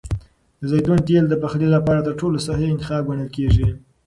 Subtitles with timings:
[0.59, 3.67] د زیتون تېل د پخلي لپاره تر ټولو صحي انتخاب ګڼل کېږي.